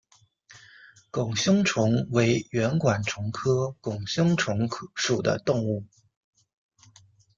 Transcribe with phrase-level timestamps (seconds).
[1.11, 5.85] 拱胸虫为圆管虫科拱胸虫属的动物。